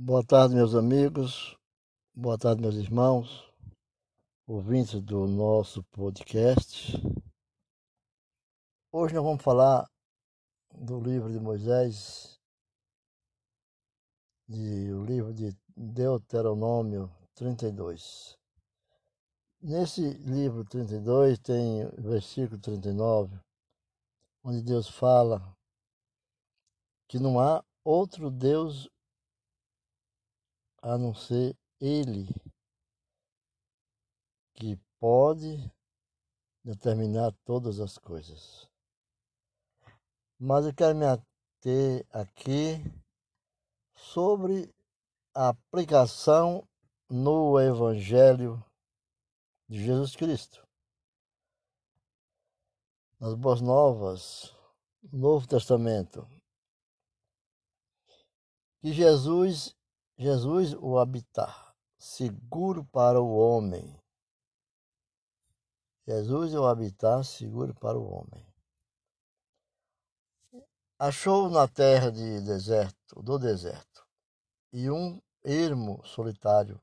Boa 0.00 0.24
tarde, 0.24 0.54
meus 0.54 0.76
amigos. 0.76 1.58
Boa 2.14 2.38
tarde, 2.38 2.62
meus 2.62 2.76
irmãos, 2.76 3.52
ouvintes 4.46 5.02
do 5.02 5.26
nosso 5.26 5.82
podcast. 5.90 6.92
Hoje 8.92 9.16
nós 9.16 9.24
vamos 9.24 9.42
falar 9.42 9.90
do 10.72 11.00
livro 11.00 11.32
de 11.32 11.40
Moisés, 11.40 12.38
de, 14.48 14.92
o 14.92 15.04
livro 15.04 15.34
de 15.34 15.52
Deuteronômio 15.76 17.10
32. 17.34 18.38
Nesse 19.60 20.12
livro 20.18 20.64
32 20.64 21.40
tem 21.40 21.84
o 21.84 22.02
versículo 22.02 22.60
39, 22.60 23.36
onde 24.44 24.62
Deus 24.62 24.88
fala 24.88 25.42
que 27.08 27.18
não 27.18 27.40
há 27.40 27.64
outro 27.84 28.30
Deus 28.30 28.88
a 30.82 30.96
não 30.96 31.14
ser 31.14 31.56
Ele 31.80 32.28
que 34.54 34.76
pode 34.98 35.72
determinar 36.64 37.32
todas 37.44 37.80
as 37.80 37.96
coisas. 37.96 38.68
Mas 40.38 40.66
eu 40.66 40.74
quero 40.74 40.96
me 40.96 41.06
ater 41.06 42.06
aqui 42.12 42.82
sobre 43.94 44.72
a 45.34 45.48
aplicação 45.48 46.66
no 47.08 47.60
Evangelho 47.60 48.62
de 49.68 49.84
Jesus 49.84 50.14
Cristo. 50.14 50.66
Nas 53.20 53.34
Boas 53.34 53.60
Novas, 53.60 54.54
Novo 55.12 55.46
Testamento, 55.46 56.28
que 58.80 58.92
Jesus 58.92 59.77
Jesus 60.20 60.74
o 60.74 60.98
habitar, 60.98 61.76
seguro 61.96 62.84
para 62.86 63.20
o 63.20 63.36
homem. 63.36 64.02
Jesus 66.04 66.52
o 66.54 66.66
habitar, 66.66 67.24
seguro 67.24 67.72
para 67.72 67.96
o 67.96 68.12
homem. 68.12 68.44
Achou 70.98 71.48
na 71.48 71.68
terra 71.68 72.10
de 72.10 72.40
deserto, 72.40 73.22
do 73.22 73.38
deserto, 73.38 74.04
e 74.72 74.90
um 74.90 75.22
ermo 75.44 76.04
solitário, 76.04 76.82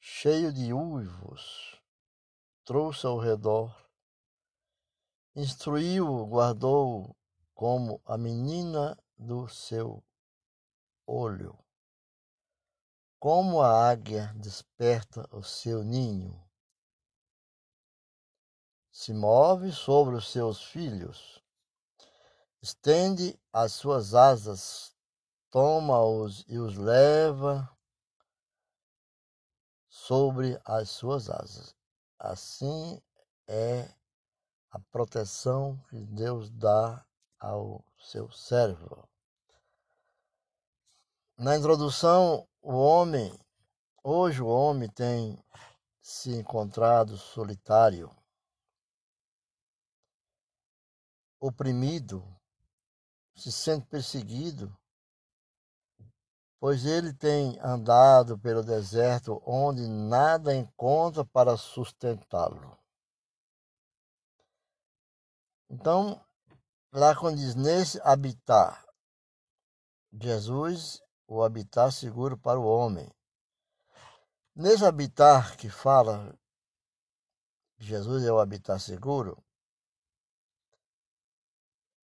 cheio 0.00 0.50
de 0.54 0.72
uivos, 0.72 1.78
trouxe 2.64 3.06
ao 3.06 3.18
redor, 3.18 3.76
instruiu, 5.36 6.24
guardou 6.24 7.14
como 7.52 8.00
a 8.06 8.16
menina 8.16 8.96
do 9.18 9.46
seu 9.48 10.02
olho. 11.12 11.58
Como 13.20 13.60
a 13.60 13.90
águia 13.90 14.32
desperta 14.34 15.28
o 15.30 15.42
seu 15.42 15.84
ninho, 15.84 16.42
se 18.90 19.12
move 19.12 19.70
sobre 19.72 20.16
os 20.16 20.30
seus 20.32 20.64
filhos, 20.64 21.42
estende 22.60 23.38
as 23.52 23.72
suas 23.72 24.14
asas, 24.14 24.96
toma-os 25.50 26.44
e 26.48 26.58
os 26.58 26.76
leva 26.76 27.70
sobre 29.88 30.60
as 30.64 30.90
suas 30.90 31.28
asas. 31.28 31.76
Assim 32.18 33.00
é 33.46 33.88
a 34.70 34.80
proteção 34.90 35.78
que 35.90 36.00
Deus 36.06 36.50
dá 36.50 37.06
ao 37.38 37.84
seu 37.98 38.30
servo. 38.32 39.11
Na 41.36 41.56
introdução, 41.56 42.46
o 42.60 42.74
homem, 42.74 43.36
hoje 44.04 44.42
o 44.42 44.46
homem 44.46 44.88
tem 44.90 45.42
se 46.00 46.30
encontrado 46.36 47.16
solitário, 47.16 48.14
oprimido, 51.40 52.22
se 53.34 53.50
sente 53.50 53.86
perseguido, 53.86 54.76
pois 56.60 56.84
ele 56.84 57.12
tem 57.12 57.58
andado 57.60 58.38
pelo 58.38 58.62
deserto 58.62 59.42
onde 59.44 59.88
nada 59.88 60.54
encontra 60.54 61.24
para 61.24 61.56
sustentá-lo. 61.56 62.78
Então, 65.68 66.24
lá 66.92 67.16
quando 67.16 67.38
diz 67.38 67.56
nesse 67.56 67.98
habitar, 68.02 68.86
Jesus 70.12 71.01
o 71.32 71.42
habitar 71.42 71.90
seguro 71.90 72.36
para 72.36 72.60
o 72.60 72.66
homem. 72.66 73.10
Nesse 74.54 74.84
habitar 74.84 75.56
que 75.56 75.70
fala, 75.70 76.38
Jesus 77.78 78.22
é 78.24 78.30
o 78.30 78.38
habitar 78.38 78.78
seguro 78.78 79.42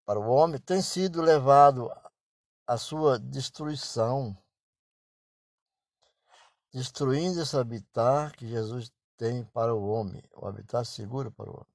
para 0.06 0.18
o 0.18 0.26
homem, 0.30 0.58
tem 0.58 0.80
sido 0.80 1.20
levado 1.20 1.90
à 2.66 2.78
sua 2.78 3.18
destruição, 3.18 4.34
destruindo 6.72 7.42
esse 7.42 7.54
habitar 7.54 8.34
que 8.34 8.48
Jesus 8.48 8.90
tem 9.18 9.44
para 9.44 9.74
o 9.74 9.86
homem, 9.90 10.22
o 10.32 10.46
habitar 10.46 10.86
seguro 10.86 11.30
para 11.30 11.50
o 11.50 11.54
homem. 11.54 11.74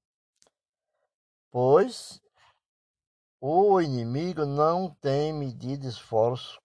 Pois 1.52 2.20
o 3.40 3.80
inimigo 3.80 4.44
não 4.44 4.90
tem 4.96 5.32
medido 5.32 5.88
esforço 5.88 6.63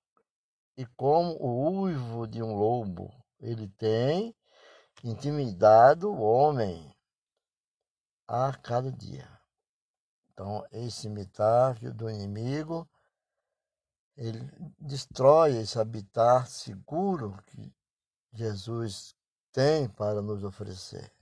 e 0.78 0.86
como 0.86 1.36
o 1.40 1.80
uivo 1.82 2.24
de 2.28 2.40
um 2.40 2.54
lobo, 2.54 3.12
ele 3.40 3.68
tem 3.70 4.32
intimidado 5.02 6.08
o 6.08 6.20
homem 6.20 6.96
a 8.28 8.56
cada 8.56 8.92
dia. 8.92 9.28
Então, 10.30 10.64
esse 10.70 11.08
mitáfio 11.08 11.92
do 11.92 12.08
inimigo, 12.08 12.88
ele 14.16 14.38
destrói 14.78 15.56
esse 15.56 15.80
habitat 15.80 16.48
seguro 16.48 17.36
que 17.46 17.74
Jesus 18.32 19.16
tem 19.50 19.88
para 19.88 20.22
nos 20.22 20.44
oferecer. 20.44 21.12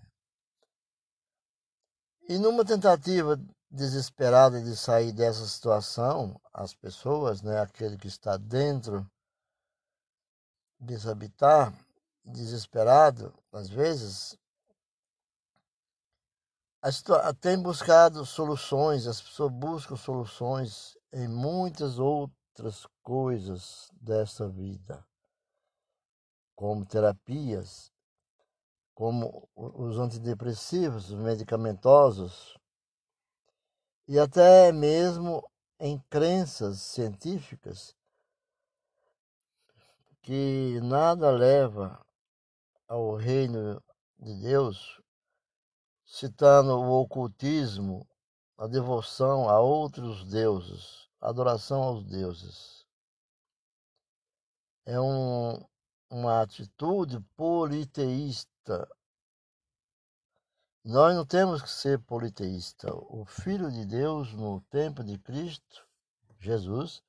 E 2.29 2.37
numa 2.37 2.63
tentativa 2.63 3.41
desesperada 3.71 4.61
de 4.61 4.77
sair 4.77 5.13
dessa 5.13 5.47
situação, 5.47 6.39
as 6.53 6.75
pessoas, 6.75 7.41
né, 7.41 7.59
aquele 7.59 7.97
que 7.97 8.09
está 8.09 8.37
dentro 8.37 9.11
desabitar, 10.79 11.73
desesperado, 12.25 13.33
às 13.53 13.69
vezes, 13.69 14.39
tem 17.41 17.61
buscado 17.61 18.25
soluções, 18.25 19.07
as 19.07 19.21
pessoas 19.21 19.53
buscam 19.53 19.97
soluções 19.97 20.97
em 21.13 21.27
muitas 21.29 21.99
outras 21.99 22.87
coisas 23.03 23.91
dessa 24.01 24.49
vida, 24.49 25.05
como 26.55 26.85
terapias, 26.85 27.93
como 28.95 29.49
os 29.55 29.99
antidepressivos, 29.99 31.11
os 31.11 31.19
medicamentosos, 31.19 32.57
e 34.09 34.19
até 34.19 34.71
mesmo 34.73 35.43
em 35.79 35.99
crenças 36.09 36.81
científicas 36.81 37.95
que 40.27 40.81
nada 40.83 41.31
leva 41.31 42.05
ao 42.89 43.15
reino 43.15 43.81
de 44.19 44.35
Deus, 44.41 45.01
citando 46.05 46.73
o 46.73 47.01
ocultismo, 47.01 48.05
a 48.59 48.67
devoção 48.67 49.49
a 49.49 49.61
outros 49.61 50.25
deuses, 50.25 51.09
a 51.21 51.29
adoração 51.29 51.81
aos 51.81 52.05
deuses. 52.05 52.85
É 54.85 55.01
um, 55.01 55.65
uma 56.11 56.43
atitude 56.43 57.21
politeísta. 57.37 58.89
Nós 60.85 61.15
não 61.15 61.25
temos 61.25 61.63
que 61.63 61.71
ser 61.71 62.01
politeísta. 62.01 62.93
O 62.93 63.25
Filho 63.25 63.71
de 63.71 63.87
Deus, 63.87 64.33
no 64.33 64.61
tempo 64.63 65.05
de 65.05 65.19
Cristo, 65.19 65.87
Jesus, 66.41 67.01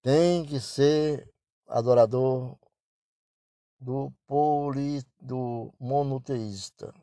tem 0.00 0.46
que 0.46 0.60
ser 0.60 1.33
adorador 1.66 2.58
do 3.80 4.12
poli, 4.26 5.02
do 5.20 5.72
monoteísta. 5.78 6.94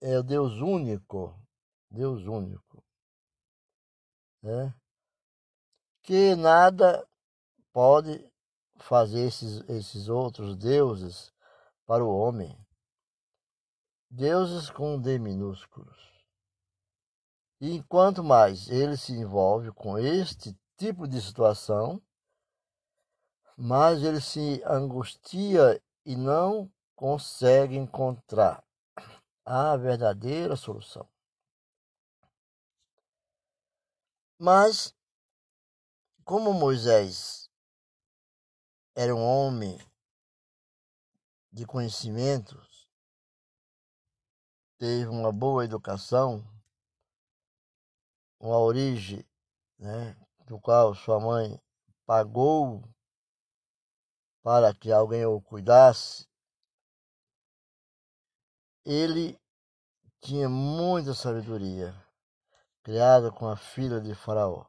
É 0.00 0.18
o 0.18 0.22
Deus 0.22 0.60
único, 0.60 1.34
Deus 1.90 2.24
único. 2.26 2.84
Né? 4.42 4.72
Que 6.02 6.36
nada 6.36 7.06
pode 7.72 8.24
fazer 8.78 9.26
esses, 9.26 9.68
esses 9.68 10.08
outros 10.08 10.56
deuses 10.56 11.32
para 11.84 12.04
o 12.04 12.16
homem. 12.16 12.56
Deuses 14.10 14.70
com 14.70 15.00
D 15.00 15.18
minúsculos. 15.18 16.08
E 17.60 17.74
enquanto 17.74 18.22
mais 18.22 18.68
ele 18.70 18.96
se 18.96 19.12
envolve 19.12 19.72
com 19.72 19.98
este 19.98 20.56
tipo 20.76 21.08
de 21.08 21.20
situação, 21.20 22.00
mas 23.60 24.04
ele 24.04 24.20
se 24.20 24.62
angustia 24.64 25.82
e 26.06 26.14
não 26.14 26.70
consegue 26.94 27.76
encontrar 27.76 28.64
a 29.44 29.76
verdadeira 29.76 30.54
solução. 30.54 31.08
Mas, 34.38 34.94
como 36.24 36.54
Moisés 36.54 37.50
era 38.94 39.12
um 39.12 39.24
homem 39.24 39.76
de 41.50 41.66
conhecimentos, 41.66 42.88
teve 44.78 45.08
uma 45.08 45.32
boa 45.32 45.64
educação, 45.64 46.46
uma 48.38 48.58
origem, 48.58 49.26
né, 49.76 50.16
do 50.46 50.60
qual 50.60 50.94
sua 50.94 51.18
mãe 51.18 51.60
pagou 52.06 52.88
para 54.48 54.72
que 54.72 54.90
alguém 54.90 55.26
o 55.26 55.42
cuidasse, 55.42 56.26
ele 58.82 59.38
tinha 60.22 60.48
muita 60.48 61.12
sabedoria, 61.12 61.94
criado 62.82 63.30
com 63.30 63.46
a 63.46 63.58
filha 63.58 64.00
de 64.00 64.14
Faraó. 64.14 64.64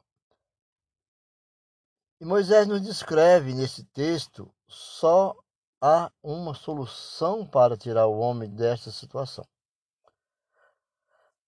E 2.20 2.26
Moisés 2.26 2.68
nos 2.68 2.81
descreve 2.81 3.54
nesse 3.54 3.86
texto 3.86 4.54
só 4.68 5.34
há 5.80 6.12
uma 6.22 6.54
solução 6.54 7.48
para 7.48 7.78
tirar 7.78 8.06
o 8.06 8.20
homem 8.20 8.50
desta 8.50 8.92
situação. 8.92 9.48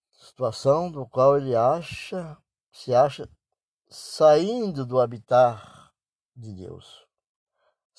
Situação 0.09 0.89
do 0.89 1.05
qual 1.05 1.35
ele 1.37 1.53
acha, 1.53 2.37
se 2.71 2.95
acha 2.95 3.29
saindo 3.89 4.85
do 4.85 5.01
habitar 5.01 5.93
de 6.33 6.53
Deus, 6.53 7.10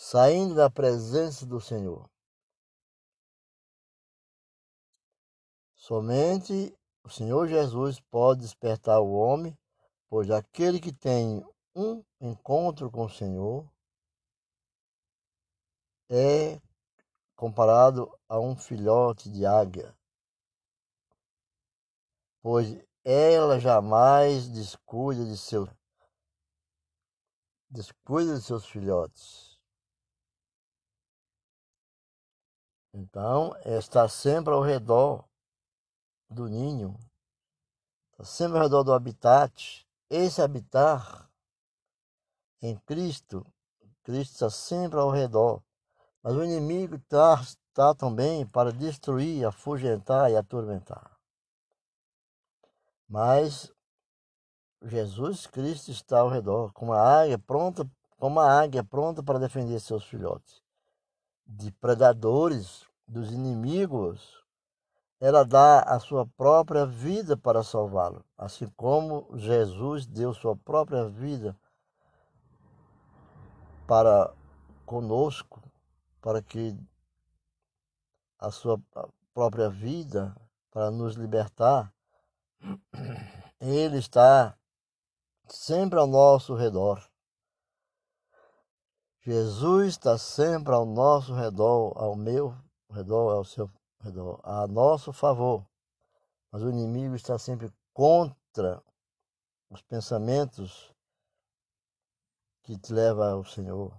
saindo 0.04 0.56
da 0.56 0.68
presença 0.68 1.46
do 1.46 1.60
Senhor. 1.60 2.10
Somente 5.76 6.76
o 7.04 7.08
Senhor 7.08 7.46
Jesus 7.46 8.00
pode 8.10 8.40
despertar 8.40 9.00
o 9.00 9.12
homem, 9.12 9.56
pois 10.08 10.28
aquele 10.28 10.80
que 10.80 10.92
tem 10.92 11.46
um 11.72 12.02
encontro 12.20 12.90
com 12.90 13.04
o 13.04 13.08
Senhor 13.08 13.64
é 16.10 16.60
comparado 17.36 18.12
a 18.28 18.40
um 18.40 18.56
filhote 18.56 19.30
de 19.30 19.46
águia, 19.46 19.96
pois 22.42 22.76
ela 23.04 23.60
jamais 23.60 24.48
descuida 24.48 25.24
de 25.24 25.38
seu 25.38 25.68
descuida 27.70 28.34
de 28.34 28.42
seus 28.42 28.66
filhotes. 28.66 29.51
Então, 32.94 33.56
está 33.64 34.06
sempre 34.06 34.52
ao 34.52 34.60
redor 34.60 35.24
do 36.28 36.46
ninho, 36.46 36.94
está 38.10 38.24
sempre 38.24 38.58
ao 38.58 38.64
redor 38.64 38.82
do 38.82 38.92
habitat. 38.92 39.86
Esse 40.10 40.42
habitar 40.42 41.30
em 42.60 42.76
Cristo, 42.80 43.46
Cristo 44.02 44.32
está 44.32 44.50
sempre 44.50 44.98
ao 44.98 45.10
redor. 45.10 45.62
Mas 46.22 46.34
o 46.34 46.44
inimigo 46.44 46.96
está, 46.96 47.40
está 47.40 47.94
também 47.94 48.46
para 48.46 48.70
destruir, 48.70 49.46
afugentar 49.46 50.30
e 50.30 50.36
atormentar. 50.36 51.18
Mas 53.08 53.72
Jesus 54.82 55.46
Cristo 55.46 55.90
está 55.90 56.20
ao 56.20 56.28
redor, 56.28 56.72
como 56.74 56.92
a 56.92 57.22
águia 57.22 57.38
pronta, 57.38 57.90
como 58.18 58.38
a 58.38 58.60
águia 58.60 58.84
pronta 58.84 59.22
para 59.22 59.38
defender 59.38 59.80
seus 59.80 60.04
filhotes 60.04 60.62
de 61.56 61.70
predadores, 61.72 62.86
dos 63.06 63.30
inimigos. 63.30 64.42
Ela 65.20 65.44
dá 65.44 65.80
a 65.80 66.00
sua 66.00 66.26
própria 66.26 66.84
vida 66.84 67.36
para 67.36 67.62
salvá-lo, 67.62 68.24
assim 68.36 68.66
como 68.76 69.28
Jesus 69.36 70.06
deu 70.06 70.34
sua 70.34 70.56
própria 70.56 71.08
vida 71.08 71.56
para 73.86 74.34
conosco, 74.84 75.62
para 76.20 76.42
que 76.42 76.76
a 78.38 78.50
sua 78.50 78.80
própria 79.32 79.68
vida 79.68 80.34
para 80.70 80.90
nos 80.90 81.14
libertar, 81.14 81.92
ele 83.60 83.98
está 83.98 84.56
sempre 85.46 85.98
ao 85.98 86.06
nosso 86.06 86.54
redor. 86.54 87.11
Jesus 89.24 89.90
está 89.90 90.18
sempre 90.18 90.74
ao 90.74 90.84
nosso 90.84 91.32
redor, 91.32 91.92
ao 91.96 92.16
meu 92.16 92.56
redor, 92.90 93.36
ao 93.36 93.44
seu 93.44 93.70
redor, 94.00 94.40
a 94.42 94.66
nosso 94.66 95.12
favor. 95.12 95.64
Mas 96.50 96.62
o 96.62 96.68
inimigo 96.68 97.14
está 97.14 97.38
sempre 97.38 97.72
contra 97.92 98.82
os 99.70 99.80
pensamentos 99.82 100.92
que 102.64 102.76
te 102.76 102.92
levam 102.92 103.38
ao 103.38 103.44
Senhor. 103.44 103.96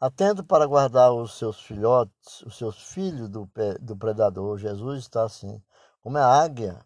Atento 0.00 0.44
para 0.44 0.66
guardar 0.66 1.12
os 1.12 1.38
seus 1.38 1.60
filhotes, 1.60 2.42
os 2.42 2.56
seus 2.56 2.82
filhos 2.92 3.28
do, 3.28 3.48
do 3.80 3.96
predador. 3.96 4.58
Jesus 4.58 5.00
está 5.00 5.24
assim, 5.24 5.62
como 6.02 6.18
é 6.18 6.20
a 6.20 6.42
águia 6.42 6.84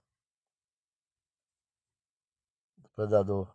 predador. 2.95 3.49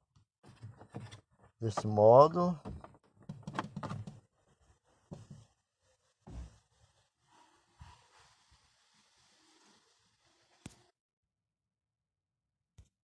Desse 1.59 1.87
modo, 1.87 2.59